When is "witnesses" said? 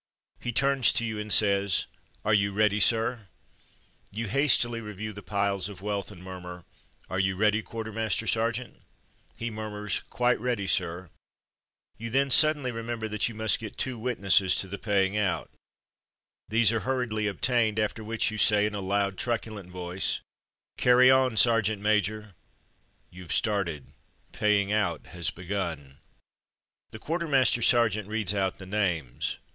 13.99-14.55